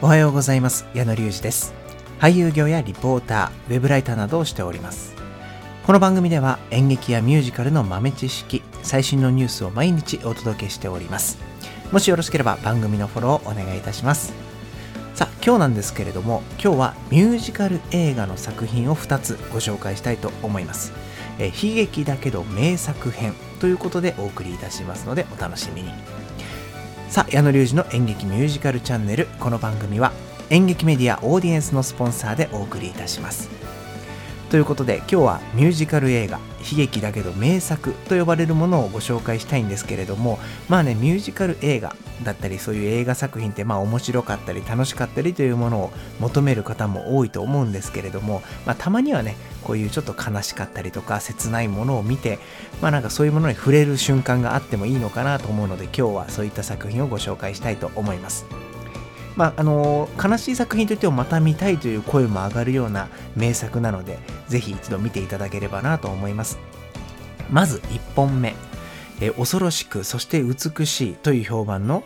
[0.00, 0.86] おはようございます。
[0.94, 1.74] 矢野隆二です。
[2.20, 5.16] 俳優業やリポーターウェブライターなどをしております。
[5.84, 11.38] この番組では演劇やミュージカルの豆知識最新のニュースを毎日お届けしております。
[11.90, 14.32] もしよろしければ番組のフォローをお願いいたします。
[15.16, 20.92] さあ今日なんですけれども今日はミュージカル映画の作品を2つご紹介したいと思います。
[21.40, 26.17] え悲劇だけど名作編ということでお送りいたしますのでお楽しみに。
[27.08, 29.28] さあ矢野隆二の演劇ミュージカルチャンネル。
[29.40, 30.12] この番組は
[30.50, 33.48] 演劇メディアオーディエンスのスポンサーでお送りいたします。
[34.50, 36.38] ということで今日はミュージカル映画
[36.70, 40.38] 悲劇だけど名作と呼ばれるものをご紹介したいんですけれども
[40.70, 52.38] まあねミュージカル映画だったりそういう映画作品ってまあ面白かったり楽しかったりというものを求める方も多いと思うんですけれども、まあ、たまにはねこういうちょっと悲しかったりとか切ないものを見て
[52.80, 58.67] まあなんかそういうものに触れる瞬間があってもいいのかなと思うので今日はそういった作品をご紹介したいと思います。
[59.38, 64.18] まあ、あの悲しい作品といってもまた見たいという声も上がるような名作なので、
[64.48, 66.58] ぜひ一度見ていただければなと思います。
[67.48, 68.56] まず1本目、
[69.20, 72.02] え恐ろしくそして美しいという評判の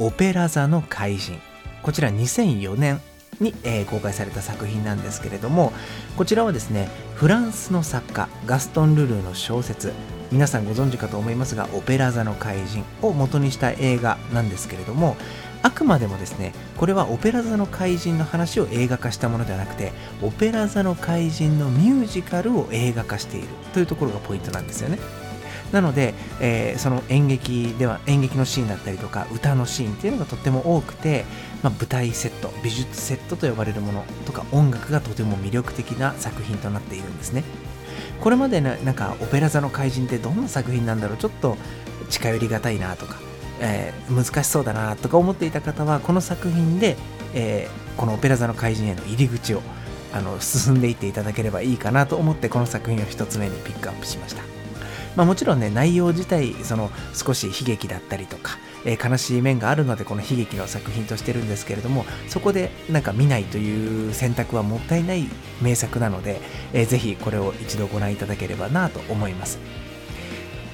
[0.00, 1.38] オペラ座の怪人。
[1.84, 3.00] こちら2004年
[3.38, 5.72] に、えー、公開された作品なんですけれども、
[6.16, 9.92] こちらはですね、フランスの作家ガストン・ルルーの小説、
[10.32, 15.16] 皆さんご存知かと思いますが、オペラ座の怪人を元にした映画なんですけれども、
[15.64, 24.98] あくまでもですねこれはオペラ座の怪人の話を映画化したものではなくてオペラ座の怪人のミュージカルを映画化しているというところがポイントなんですよね。
[25.72, 31.24] なので、えー、その演劇では演劇のシーンだったりとか歌のシーンっていうのがとっても多くて、
[31.62, 37.42] まあ、舞台セット美術セットと呼ばれるものとか音楽がとても魅力的な作品となっているんですね。
[38.20, 41.56] これまでななんかオペラ座の怪人ってどんな作品なんだろうちょっと
[42.10, 43.16] 近寄りがたいなとか
[43.60, 46.96] えー、難しそうだなとか思っていた方はこの作品で、
[47.34, 49.62] えー、この「オペラ座の怪人」への入り口を
[50.12, 54.42] あの進んでいっていただければいいかなと思ってこの作品を一つ目にピックアップしました。
[55.16, 65.28] まあ、もちろんね内容自体その少し悲劇だったりとか、えー、悲しい面があるのでこの悲劇の作品としてるんですけれどもそこでなんか見ないという選択はもったいない
[65.62, 66.40] 名作なので、
[66.72, 69.58] えー、ぜひこれを一度ご覧いただければなと思います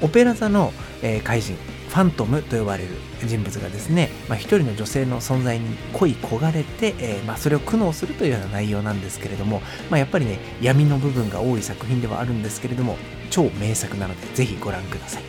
[0.00, 1.58] オペラ座の、え、怪人
[1.90, 2.90] ファントムと呼ばれる
[3.24, 12.96] 人物がですね、まあ、一人の女性の存在に恋焦がれて、えー、まあ、それを苦悩するというような内容なんですけれども、まあ、やっぱりね闇の部分が多い作品ではあるんですけれども
[13.30, 15.22] 超名作なのでぜひご覧ください。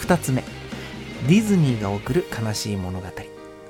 [0.00, 0.42] 2つ目。
[1.28, 3.06] ディズニーが送る悲しい物語。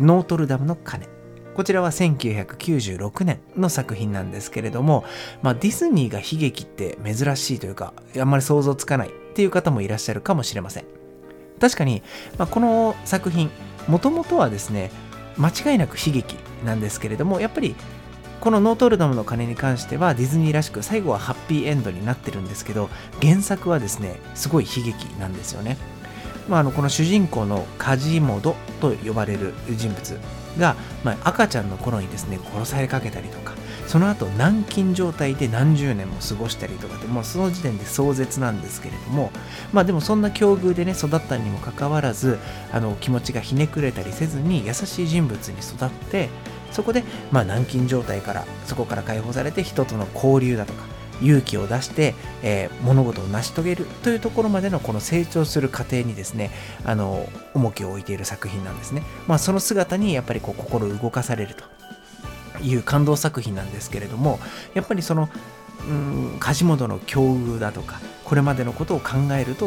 [0.00, 1.06] ノートルダムの鐘。
[1.54, 5.04] こちらは1996年の作品なんですけれども、
[5.42, 10.99] まあ、ディズニーが悲劇って珍しいというかあんまり想像つかないっていう方もいらっしゃるかもしれません。
[11.60, 12.02] 確かに、
[12.38, 13.50] まあ、この作品
[13.86, 14.90] もともとはですね
[15.36, 17.76] 間違いなく悲劇なんですけれどもやっぱり
[18.40, 22.88] このノートルダムの鐘に関してはディズニーらしく最後はハッピーエンドになってるんですけど
[23.20, 25.76] 原作はですねすごい悲劇なんですよね、
[26.48, 30.18] まあ、あのこの主人公のカジモドと呼ばれる人物
[30.58, 33.54] が、まあ、赤ちゃんの頃にですね殺されかけたりとか
[33.90, 39.32] その後軟禁状態で何十年も過ごしたりとかでもうその時点で壮絶なんですけれども
[39.72, 42.38] まあでもそんな境遇でね育ったにもかかわらず
[42.70, 46.28] あの気持ちがひねくれたりせずに優しい人物に育って
[46.70, 47.02] そこで
[47.32, 50.84] まあ軟禁状態からそこから解放されて人との交流だとか
[51.20, 52.14] 勇気を出して、
[52.44, 56.52] えー、物事を成し遂げるというところまでのこの成長する過程にですね
[56.84, 61.79] あの重きを置いている作品なんですね、まあ、その姿にやっぱりこう心動かされると。
[62.62, 64.38] いう感動作品なんですけれども
[64.74, 65.28] やっぱりその
[65.88, 69.66] うん梶本の境遇だとかこれまでのことを考えると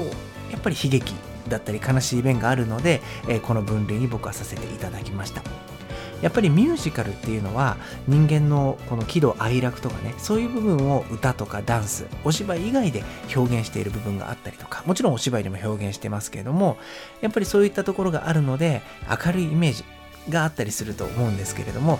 [0.51, 1.13] やっぱり悲劇
[1.49, 5.41] だったり悲しい面があるので、えー、この分類に僕はさせていただきました。
[6.21, 7.75] やっぱりミュージカルっていうのは
[8.07, 13.03] 人間のこの喜怒哀楽とかねそういう部分を歌とかダンスお芝居以外で
[13.35, 16.77] 表現している部分があったりとかもちろんお芝居でも表現してますけれども
[17.19, 18.83] やっぱりそういったところがあるので
[19.25, 19.83] 明るいイメージ
[20.29, 21.99] があったりすると思うんですけれども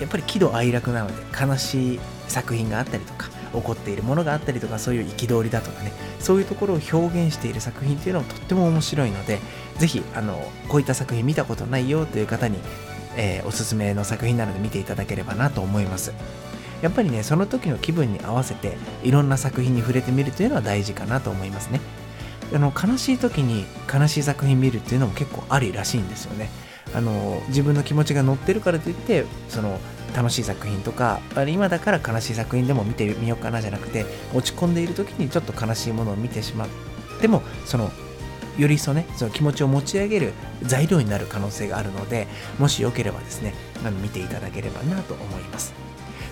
[0.00, 9.38] やっぱり喜怒哀楽なので悲しい作品があったりとか起こっているものがあったりとかそういう憤りだとかねそういうところを表現している作品っていうのはとっても面白いので
[9.78, 10.36] ぜひあの
[10.68, 12.58] こういった作品見たことないよという方に、
[13.16, 16.12] えー、おすすめの作品なので見ていただければなと思います。
[16.82, 21.80] やっぱりねその時の気分に合わせていろんな作品に触れてみるというのは大事かなと思いますね。
[22.52, 26.50] あの悲しい時に悲しい作品見るっていうのも結構ありらしいんですよね。
[26.94, 29.78] あの自分の気持ちが乗ってるからといってその
[30.14, 36.68] 楽しい作品とか今だから悲しい作品でも見てみようかなじゃなくて落ち込んでいる時にちょっと悲しいものを見てしまっ
[37.20, 37.90] てもその
[38.56, 40.32] より一層ねその気持ちを持ち上げる
[40.62, 42.28] 材料になる可能性があるので
[42.60, 43.54] もしよければですね
[44.02, 45.74] 見ていただければなと思います。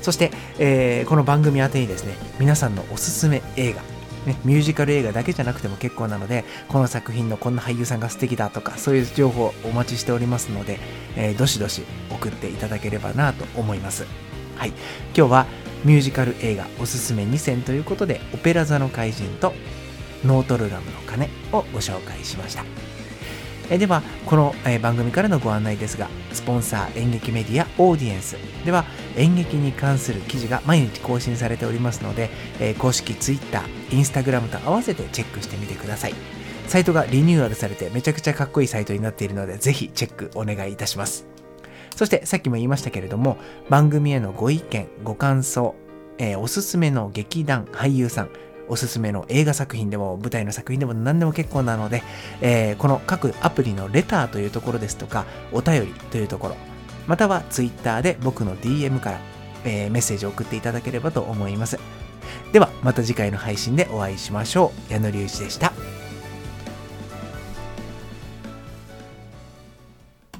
[0.00, 3.82] そして、えー、この番組宛てにですね皆さんのおすすめ映画
[4.26, 10.78] ね、ミュージカル映画だけじゃなくても結構なので、この作品のこんな俳優さんが素敵だとか、そういう情報をお待ちしておりますので、
[11.16, 14.06] えー、どしどし送っていただければなと思います。
[14.56, 14.68] はい。
[15.16, 15.46] 今日は
[15.84, 19.54] ミュージカル映画おすすめ2選ということで、オペラ座の怪人と
[20.24, 22.64] ノートルダムの鐘をご紹介しました。
[23.70, 28.84] えでは、この、え番組からのご案内ですが、スポンサー演劇メディアオーディエンスでは
[29.16, 32.30] 演劇に関する記事が毎日更新されておりますので、
[32.60, 36.14] え公式 Twitter、Instagram と合わせてチェックしてみてください。
[36.66, 41.26] サイトがリニューアルされてめちゃくちゃかっこいいサイトになっているので、ぜひチェックお願いいたします。
[41.96, 43.36] そしてさっきも言いましたけれども、
[43.68, 45.74] 番組へのご意見、ご感想、
[46.18, 48.30] えー、おすすめの劇団、俳優さん、
[48.68, 52.02] おすすめの映画作品でも舞台の作品でも何でも結構なので、
[52.40, 56.56] えー、この各アプリのレターというところですとか、お便りというところ、
[57.06, 59.20] または Twitter で僕の DM から、
[59.64, 61.78] えー、メッセージを送っていただければと思います。
[62.52, 64.92] では、また次回の配信でお会いしましょう。
[64.92, 65.72] 矢野隆一でした。